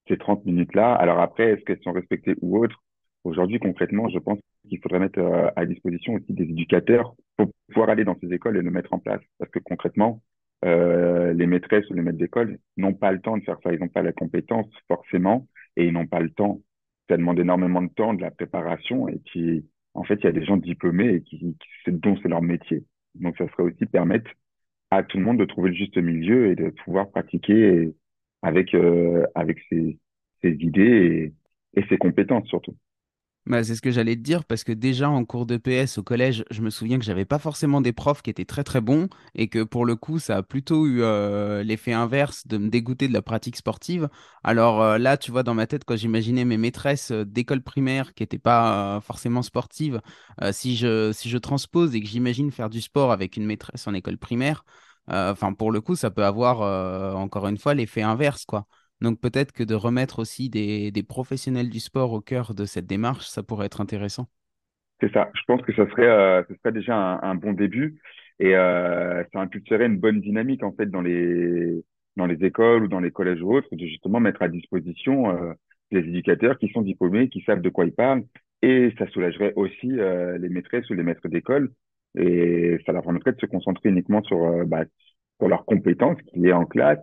[0.06, 0.94] ces 30 minutes-là.
[0.94, 2.82] Alors après, est-ce qu'elles sont respectées ou autres?
[3.24, 5.20] Aujourd'hui, concrètement, je pense qu'il faudrait mettre
[5.56, 8.98] à disposition aussi des éducateurs pour pouvoir aller dans ces écoles et le mettre en
[8.98, 9.22] place.
[9.38, 10.22] Parce que concrètement,
[10.62, 13.72] les maîtresses ou les maîtres d'école n'ont pas le temps de faire ça.
[13.72, 16.60] Ils n'ont pas la compétence forcément et ils n'ont pas le temps.
[17.08, 20.32] Ça demande énormément de temps, de la préparation, et qui, en fait, il y a
[20.32, 22.84] des gens diplômés et qui, qui dont c'est leur métier.
[23.14, 24.30] Donc, ça serait aussi permettre
[24.90, 27.94] à tout le monde de trouver le juste milieu et de pouvoir pratiquer
[28.42, 29.98] avec euh, avec ses,
[30.42, 31.32] idées
[31.74, 32.76] et ses compétences surtout.
[33.44, 36.04] Bah, c'est ce que j'allais te dire parce que déjà en cours de PS au
[36.04, 39.08] collège, je me souviens que j'avais pas forcément des profs qui étaient très très bons
[39.34, 43.08] et que pour le coup, ça a plutôt eu euh, l'effet inverse de me dégoûter
[43.08, 44.08] de la pratique sportive.
[44.44, 48.14] Alors euh, là, tu vois, dans ma tête, quand j'imaginais mes maîtresses euh, d'école primaire
[48.14, 50.00] qui n'étaient pas forcément sportives,
[50.52, 53.94] si je, si je transpose et que j'imagine faire du sport avec une maîtresse en
[53.94, 54.64] école primaire,
[55.08, 56.60] enfin pour le coup, ça peut avoir
[57.16, 58.66] encore une fois l'effet inverse, quoi.
[59.02, 63.26] Donc peut-être que de remettre aussi des, professionnels du sport au cœur de cette démarche,
[63.26, 64.28] ça pourrait être intéressant.
[65.00, 65.30] C'est ça.
[65.34, 68.00] Je pense que ça serait, euh, déjà un, bon début
[68.38, 71.84] et euh, ça impulserait une bonne dynamique en fait dans les
[72.16, 75.52] dans les écoles ou dans les collèges ou autres de justement mettre à disposition euh,
[75.90, 78.22] des éducateurs qui sont diplômés, qui savent de quoi ils parlent
[78.60, 81.72] et ça soulagerait aussi euh, les maîtresses ou les maîtres d'école
[82.16, 84.84] et ça leur permettrait de se concentrer uniquement sur bah,
[85.40, 87.00] leurs compétences qui est en classe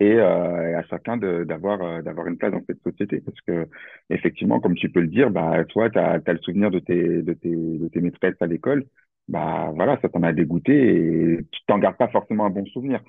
[0.00, 3.68] et, euh, à chacun d'avoir euh, d'avoir une place dans cette société parce que
[4.10, 7.32] effectivement comme tu peux le dire bah toi tu as, le souvenir de tes de
[7.34, 8.86] tes de tes maîtresses à l'école
[9.28, 13.00] bah voilà, ça t'en a dégoûté et tu t'en gardes pas forcément un bon souvenir.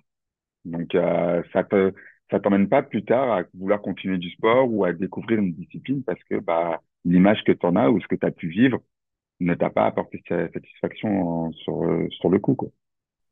[0.65, 1.93] Donc euh, ça te
[2.31, 6.03] ça t'emmène pas plus tard à vouloir continuer du sport ou à découvrir une discipline
[6.03, 8.79] parce que bah l'image que tu en as ou ce que tu as pu vivre
[9.41, 12.69] ne t'a pas apporté satisfaction sur, sur le coup, quoi.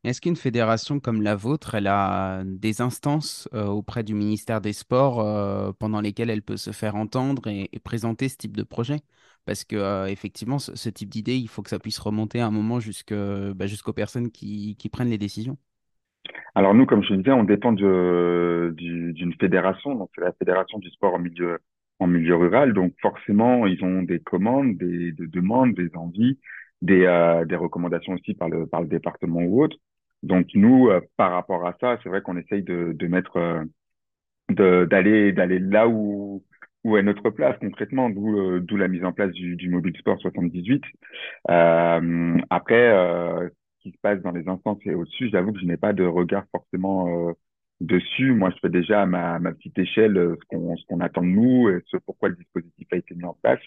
[0.06, 4.72] Est-ce qu'une fédération comme la vôtre, elle a des instances euh, auprès du ministère des
[4.72, 9.00] Sports euh, pendant lesquelles elle peut se faire entendre et, présenter ce type de projet?
[9.46, 12.52] Parce que euh, effectivement, ce, type d'idée, il faut que ça puisse remonter à un
[12.52, 15.58] moment bah, jusqu'aux personnes qui, prennent les décisions.
[16.56, 21.16] Alors nous, comme je disais, on dépend d'une fédération, donc c'est la fédération du sport
[21.16, 22.72] en milieu, rural.
[22.74, 26.40] Donc forcément, ils ont des commandes, des, des demandes, des envies,
[26.82, 29.76] des, des recommandations aussi par le département ou autre.
[30.24, 34.86] Donc nous, euh, par rapport à ça, c'est vrai qu'on essaye de, de mettre, euh,
[34.86, 36.44] d'aller, d'aller là où,
[36.84, 39.96] où est notre place concrètement, d'où, euh, d'où la mise en place du, du Mobile
[39.98, 40.84] Sport 78.
[41.52, 42.92] Euh, après,
[43.80, 46.04] ce qui se passe dans les instances et au-dessus, j'avoue que je n'ai pas de
[46.06, 47.34] regard forcément
[47.82, 48.34] dessus.
[48.34, 51.28] Moi, je fais déjà à ma, ma petite échelle ce qu'on, ce qu'on attend de
[51.28, 53.60] nous et ce pourquoi le dispositif a été mis en place.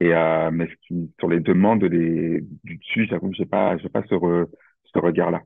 [0.00, 0.10] Et
[0.52, 4.02] mais ce qui, sur les demandes des, du dessus, j'avoue que j'ai pas, j'ai pas
[4.08, 4.16] ce,
[4.94, 5.42] ce regard-là.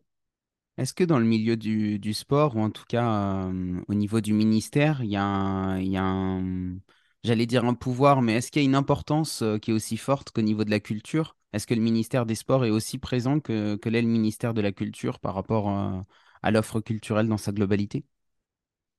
[0.80, 4.22] Est-ce que dans le milieu du, du sport, ou en tout cas euh, au niveau
[4.22, 6.78] du ministère, il y a un,
[7.22, 9.98] j'allais dire un pouvoir, mais est-ce qu'il y a une importance euh, qui est aussi
[9.98, 11.36] forte qu'au niveau de la culture?
[11.52, 14.62] Est-ce que le ministère des Sports est aussi présent que, que l'est le ministère de
[14.62, 16.00] la Culture par rapport euh,
[16.42, 18.06] à l'offre culturelle dans sa globalité?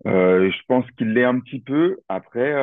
[0.05, 1.97] Je pense qu'il l'est un petit peu.
[2.09, 2.53] Après,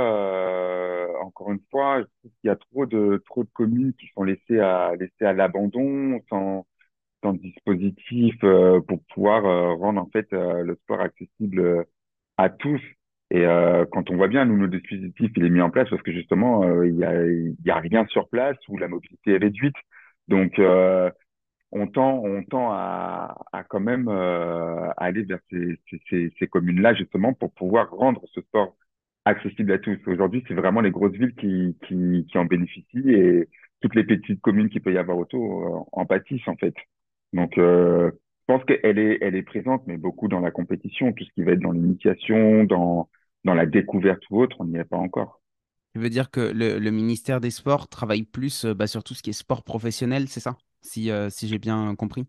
[1.23, 4.23] encore une fois, je trouve qu'il y a trop de trop de communes qui sont
[4.23, 6.67] laissées à laissées à l'abandon, sans
[7.23, 11.85] sans dispositif euh, pour pouvoir euh, rendre en fait euh, le sport accessible euh,
[12.37, 12.81] à tous.
[13.31, 13.45] Et
[13.93, 16.83] quand on voit bien, nous, notre dispositif, il est mis en place parce que justement,
[16.83, 19.75] il y a, y a rien sur place où la mobilité est réduite.
[20.29, 24.09] Donc, on tend, on tend à, à quand même
[24.97, 25.79] aller vers ces,
[26.09, 28.77] ces, ces communes-là justement pour pouvoir rendre ce sport
[29.27, 29.99] accessible à tous.
[30.07, 33.49] Aujourd'hui, c'est vraiment les grosses villes qui, qui, qui en bénéficient et
[33.83, 36.75] toutes les petites communes qu'il peut y avoir autour en pâtissent en fait.
[37.33, 41.25] Donc, euh, je pense qu'elle est, elle est présente, mais beaucoup dans la compétition, tout
[41.25, 43.09] ce qui va être dans l'initiation, dans,
[43.45, 45.41] dans la découverte ou autre, on n'y est pas encore.
[45.95, 49.15] Tu veux dire que le, le ministère des Sports travaille plus euh, bah, sur tout
[49.15, 50.57] ce qui est sport professionnel, c'est ça?
[50.83, 52.27] Si, euh, si j'ai bien compris.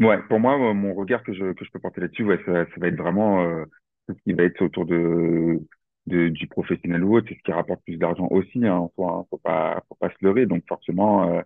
[0.00, 2.72] Ouais, pour moi, mon regard que je, que je peux porter là-dessus, ouais, ça, ça
[2.80, 3.64] va être vraiment euh,
[4.08, 5.60] tout ce qui va être autour de,
[6.06, 9.12] de, du professionnel ou autre, c'est ce qui rapporte plus d'argent aussi, hein, en soi,
[9.18, 10.46] hein, faut pas, faut pas se leurrer.
[10.46, 11.42] Donc forcément,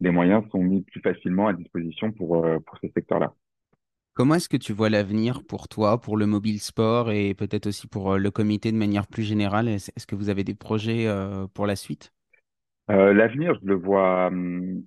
[0.00, 3.34] les moyens sont mis plus facilement à disposition pour, euh, pour ces secteurs-là.
[4.14, 7.88] Comment est-ce que tu vois l'avenir pour toi, pour le mobile sport et peut-être aussi
[7.88, 9.66] pour euh, le comité de manière plus générale?
[9.68, 12.12] Est-ce que vous avez des projets euh, pour la suite?
[12.92, 14.84] Euh, l'avenir, je le vois, hum,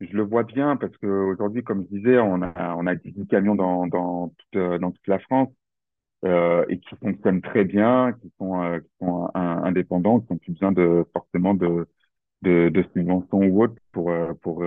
[0.00, 3.56] je le vois bien parce qu'aujourd'hui, comme je disais, on a, on a 18 camions
[3.56, 5.48] dans, dans, toute, dans toute la France
[6.24, 10.72] euh, et qui fonctionnent très bien, qui sont, qui sont indépendants, qui n'ont plus besoin
[10.72, 11.88] de forcément de,
[12.42, 14.64] de, de subventions ou autres pour, pour,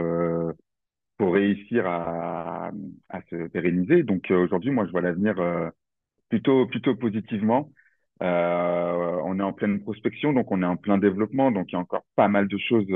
[1.17, 2.71] pour réussir à,
[3.09, 4.03] à se pérenniser.
[4.03, 5.69] Donc euh, aujourd'hui, moi, je vois l'avenir euh,
[6.29, 7.71] plutôt plutôt positivement.
[8.23, 11.77] Euh, on est en pleine prospection, donc on est en plein développement, donc il y
[11.77, 12.87] a encore pas mal de choses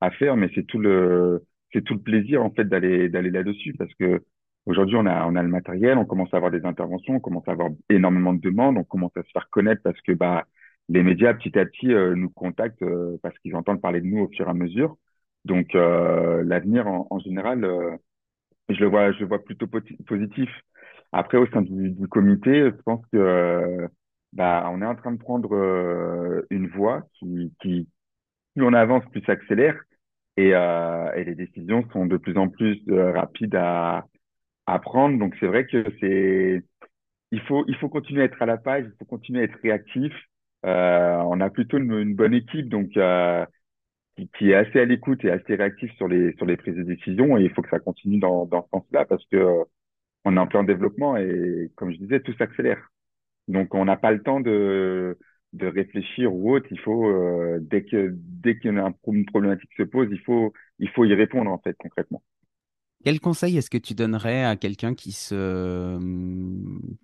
[0.00, 3.74] à faire, mais c'est tout le c'est tout le plaisir en fait d'aller d'aller là-dessus
[3.74, 4.22] parce que
[4.66, 7.48] aujourd'hui on a on a le matériel, on commence à avoir des interventions, on commence
[7.48, 10.46] à avoir énormément de demandes, on commence à se faire connaître parce que bah
[10.88, 12.84] les médias petit à petit nous contactent
[13.22, 14.96] parce qu'ils entendent parler de nous au fur et à mesure.
[15.44, 17.96] Donc euh, l'avenir en, en général, euh,
[18.68, 19.66] je le vois, je le vois plutôt
[20.06, 20.50] positif.
[21.12, 23.88] Après au sein du, du comité, je pense que euh,
[24.32, 27.88] bah on est en train de prendre euh, une voie qui, qui
[28.54, 29.76] plus on avance, plus s'accélère
[30.36, 34.06] et, euh, et les décisions sont de plus en plus rapides à,
[34.66, 35.18] à prendre.
[35.18, 36.62] Donc c'est vrai que c'est
[37.32, 39.58] il faut il faut continuer à être à la page, il faut continuer à être
[39.62, 40.12] réactif.
[40.66, 42.96] On a plutôt une, bonne équipe, donc
[44.38, 47.36] qui, est assez à l'écoute et assez réactif sur les sur les prises de décision
[47.36, 49.64] et il faut que ça continue dans, dans ce sens-là parce que euh,
[50.24, 52.90] on est en plein développement et comme je disais tout s'accélère.
[53.48, 55.18] Donc on n'a pas le temps de
[55.52, 56.66] de réfléchir ou autre.
[56.70, 60.20] Il faut euh, dès que dès qu'il y a une problématique qui se pose il
[60.20, 62.22] faut il faut y répondre en fait concrètement
[63.06, 65.96] quel conseil est-ce que tu donnerais à quelqu'un qui se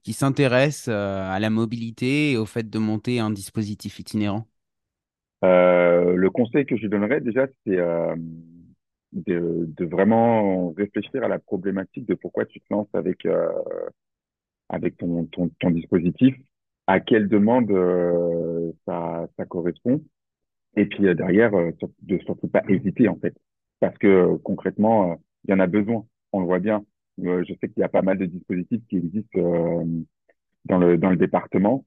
[0.03, 4.45] qui s'intéresse euh, à la mobilité et au fait de monter un dispositif itinérant?
[5.45, 8.17] Euh, le conseil que je donnerais déjà, c'est euh,
[9.13, 13.25] de, vraiment réfléchir à la problématique de pourquoi tu te lances avec
[14.71, 16.35] avec ton, ton, dispositif,
[16.89, 17.71] à quelle demande
[18.87, 20.03] ça, ça correspond,
[20.75, 23.37] et puis derrière, de surtout pas hésiter en fait,
[23.79, 26.07] parce que concrètement, il y en a besoin.
[26.33, 26.85] On le voit bien.
[27.21, 29.85] Euh, je sais qu'il y a pas mal de dispositifs qui existent euh,
[30.67, 31.85] dans le dans le département.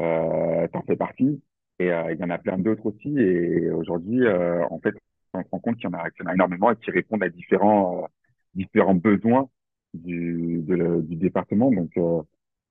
[0.00, 1.42] Euh, T'en fais partie.
[1.78, 3.18] Et euh, il y en a plein d'autres aussi.
[3.18, 4.94] Et aujourd'hui, euh, en fait,
[5.34, 8.08] on se rend compte qu'il y en a, énormément et qui répondent à différents
[8.54, 9.48] différents besoins
[9.94, 11.70] du du département.
[11.72, 12.22] Donc, euh,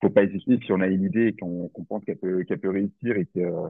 [0.02, 2.60] faut pas hésiter si on a une idée et qu'on qu'on pense qu'elle peut qu'elle
[2.60, 3.69] peut réussir et que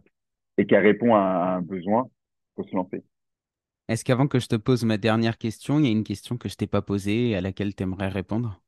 [0.57, 2.09] et qu'elle répond à un besoin,
[2.55, 3.03] faut se lancer.
[3.87, 6.49] Est-ce qu'avant que je te pose ma dernière question, il y a une question que
[6.49, 8.61] je t'ai pas posée et à laquelle tu aimerais répondre?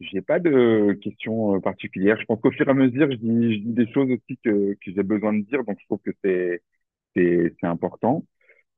[0.00, 2.20] J'ai pas de questions euh, particulières.
[2.20, 4.76] Je pense qu'au fur et à mesure, je dis, je dis des choses aussi que,
[4.84, 8.26] j'ai besoin de dire, donc je trouve que c'est important.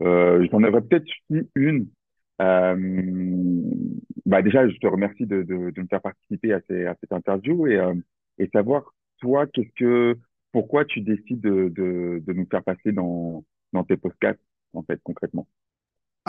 [0.03, 1.11] Euh, j'en aurais peut-être
[1.55, 1.89] une.
[2.41, 3.63] Euh,
[4.27, 9.47] bah déjà, je te remercie de, me faire participer à, cette interview et, savoir, toi,
[9.47, 10.19] qu'est-ce que,
[10.53, 13.45] pourquoi tu décides de, nous faire passer dans
[13.89, 14.39] tes podcasts,
[14.79, 15.47] en fait, concrètement.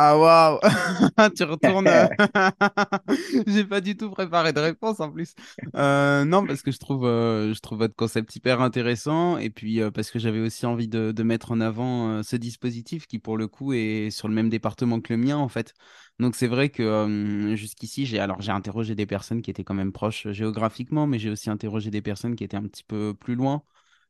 [0.01, 0.59] Ah waouh!
[1.35, 1.89] Tu retournes.
[1.89, 2.07] euh,
[3.47, 5.33] J'ai pas du tout préparé de réponse en plus.
[5.75, 9.81] Euh, non, parce que je trouve, euh, je trouve votre concept hyper intéressant et puis
[9.93, 13.47] parce que j'avais aussi envie de, de mettre en avant ce dispositif qui pour le
[13.49, 15.73] coup est sur le même département que le mien en fait.
[16.19, 19.91] Donc c'est vrai que jusqu'ici j'ai alors j'ai interrogé des personnes qui étaient quand même
[19.91, 23.63] proches géographiquement, mais j'ai aussi interrogé des personnes qui étaient un petit peu plus loin.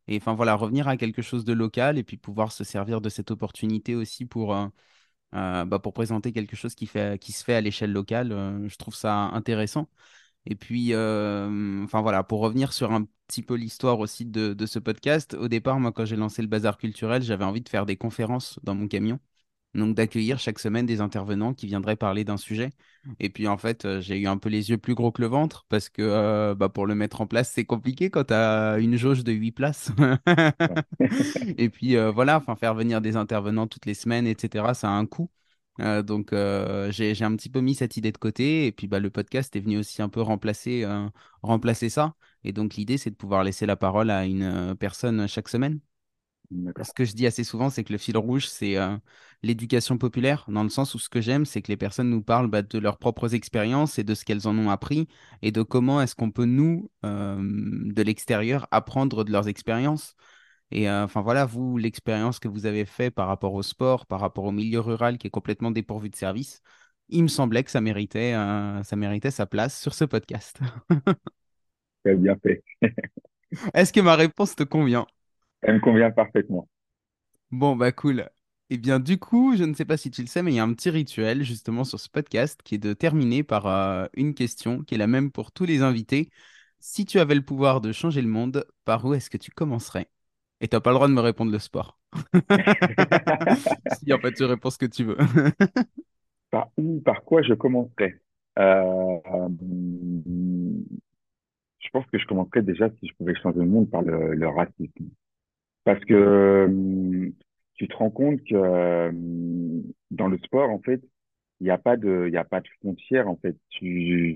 [0.07, 3.09] Et enfin voilà, revenir à quelque chose de local et puis pouvoir se servir de
[3.09, 4.67] cette opportunité aussi pour euh,
[5.35, 8.31] euh, bah, pour présenter quelque chose qui fait, qui se fait à l'échelle locale.
[8.31, 9.89] euh, je trouve ça intéressant.
[10.45, 14.79] Et puis, enfin voilà, pour revenir sur un petit peu l'histoire aussi de, de ce
[14.79, 17.97] podcast, au départ, moi, quand j'ai lancé le Bazar culturel, j'avais envie de faire des
[17.97, 19.19] conférences dans mon camion.
[19.75, 22.71] Donc, d'accueillir chaque semaine des intervenants qui viendraient parler d'un sujet.
[23.19, 25.27] Et puis, en fait, euh, j'ai eu un peu les yeux plus gros que le
[25.27, 28.77] ventre parce que euh, bah, pour le mettre en place, c'est compliqué quand tu as
[28.79, 29.91] une jauge de 8 places.
[31.57, 34.91] Et puis euh, voilà, enfin faire venir des intervenants toutes les semaines, etc., ça a
[34.93, 35.29] un coût.
[35.79, 36.31] Euh, donc
[36.91, 38.65] j'ai, un petit peu mis cette idée de côté.
[38.67, 40.85] Et puis bah, le podcast est venu aussi un peu remplacer,
[41.41, 42.15] remplacer ça.
[42.43, 45.79] Et donc l'idée, c'est de pouvoir laisser la parole à une personne chaque semaine.
[46.81, 48.97] Ce que je dis assez souvent, c'est que le fil rouge, c'est euh,
[49.43, 52.47] l'éducation populaire, dans le sens où ce que j'aime, c'est que les personnes nous parlent
[52.47, 55.07] bah, de leurs propres expériences et de ce qu'elles en ont appris,
[55.43, 60.15] et de comment est-ce qu'on peut, nous, euh, de l'extérieur, apprendre de leurs expériences.
[60.71, 64.19] Et euh, enfin voilà, vous, l'expérience que vous avez fait par rapport au sport, par
[64.19, 66.61] rapport au milieu rural qui est complètement dépourvu de services,
[67.09, 70.59] il me semblait que ça méritait, euh, ça méritait sa place sur ce podcast.
[72.03, 72.63] Très bien fait.
[73.73, 75.07] Est-ce que ma réponse te convient?
[75.61, 76.67] Elle me convient parfaitement.
[77.51, 78.29] Bon, bah cool.
[78.69, 80.59] Eh bien, du coup, je ne sais pas si tu le sais, mais il y
[80.59, 84.35] a un petit rituel justement sur ce podcast qui est de terminer par euh, une
[84.35, 86.29] question qui est la même pour tous les invités.
[86.79, 90.09] Si tu avais le pouvoir de changer le monde, par où est-ce que tu commencerais?
[90.61, 91.99] Et tu n'as pas le droit de me répondre le sport.
[93.87, 95.17] Si, en fait, tu réponds ce que tu veux.
[96.51, 98.15] Par où, par quoi je commencerai?
[98.59, 99.49] Euh, euh,
[101.79, 104.47] je pense que je commencerais déjà si je pouvais changer le monde par le, le
[104.47, 105.09] racisme.
[105.83, 107.29] Parce que euh,
[107.75, 109.11] tu te rends compte que euh,
[110.11, 111.01] dans le sport, en fait,
[111.59, 113.57] il n'y a pas de, il a pas de frontières, en fait.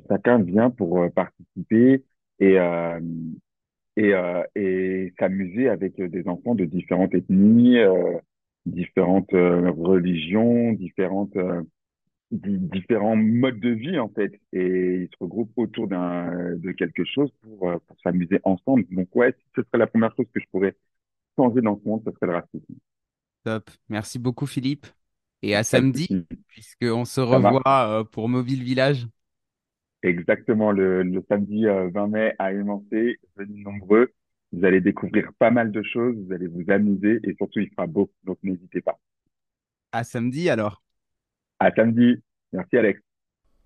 [0.10, 2.03] Chacun vient pour euh, participer
[2.39, 2.99] et, euh,
[3.97, 7.77] et, euh, et s'amuser avec des enfants de différentes ethnies,
[8.65, 11.38] différentes religions, différentes,
[12.32, 14.34] di- différents modes de vie, en fait.
[14.53, 18.86] Et ils se regroupent autour d'un, de quelque chose pour, pour s'amuser ensemble.
[18.91, 20.75] Donc, ouais, ce serait la première chose que je pourrais
[21.38, 22.76] changer dans ce monde, ce serait le racisme.
[23.43, 23.69] Top.
[23.89, 24.88] Merci beaucoup, Philippe.
[25.41, 29.08] Et à samedi, puisqu'on se revoit euh, pour Mobile Village.
[30.02, 34.13] Exactement, le, le samedi euh, 20 mai à Émancé, venez nombreux.
[34.54, 37.88] Vous allez découvrir pas mal de choses, vous allez vous amuser et surtout il fera
[37.88, 39.00] beau, donc n'hésitez pas.
[39.91, 40.82] À samedi alors.
[41.60, 42.22] À samedi.
[42.52, 43.02] Merci Alex.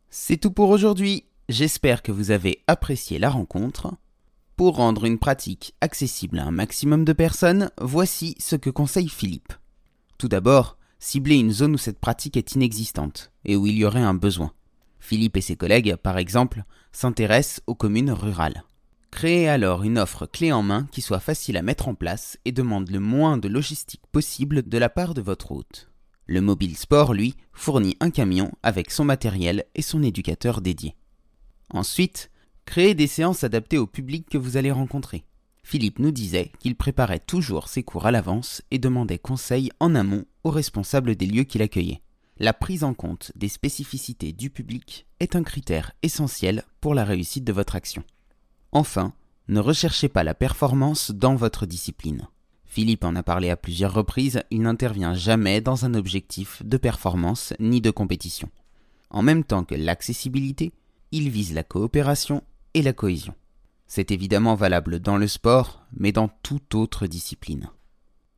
[0.10, 1.26] C'est tout pour aujourd'hui.
[1.50, 3.94] J'espère que vous avez apprécié la rencontre.
[4.58, 9.54] Pour rendre une pratique accessible à un maximum de personnes, voici ce que conseille Philippe.
[10.18, 14.02] Tout d'abord, ciblez une zone où cette pratique est inexistante et où il y aurait
[14.02, 14.52] un besoin.
[15.00, 18.64] Philippe et ses collègues, par exemple, s'intéressent aux communes rurales.
[19.12, 22.52] Créez alors une offre clé en main qui soit facile à mettre en place et
[22.52, 25.92] demande le moins de logistique possible de la part de votre hôte.
[26.26, 30.96] Le mobile sport, lui, fournit un camion avec son matériel et son éducateur dédié.
[31.70, 32.32] Ensuite,
[32.68, 35.24] créez des séances adaptées au public que vous allez rencontrer.
[35.64, 40.26] Philippe nous disait qu'il préparait toujours ses cours à l'avance et demandait conseil en amont
[40.44, 42.02] aux responsables des lieux qu'il accueillait.
[42.38, 47.46] La prise en compte des spécificités du public est un critère essentiel pour la réussite
[47.46, 48.04] de votre action.
[48.72, 49.14] Enfin,
[49.48, 52.28] ne recherchez pas la performance dans votre discipline.
[52.66, 57.54] Philippe en a parlé à plusieurs reprises, il n'intervient jamais dans un objectif de performance
[57.60, 58.50] ni de compétition.
[59.10, 60.74] En même temps que l'accessibilité,
[61.12, 62.44] il vise la coopération
[62.82, 63.34] la cohésion.
[63.88, 67.70] C'est évidemment valable dans le sport, mais dans toute autre discipline.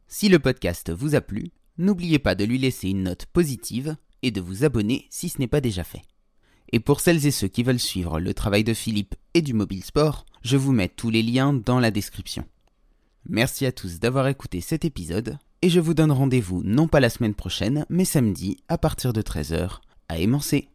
[0.08, 4.32] Si le podcast vous a plu, n'oubliez pas de lui laisser une note positive et
[4.32, 6.04] de vous abonner si ce n'est pas déjà fait.
[6.72, 9.84] Et pour celles et ceux qui veulent suivre le travail de Philippe et du mobile
[9.84, 12.46] sport, je vous mets tous les liens dans la description.
[13.28, 17.10] Merci à tous d'avoir écouté cet épisode, et je vous donne rendez-vous non pas la
[17.10, 20.70] semaine prochaine, mais samedi à partir de 13h à Émancé.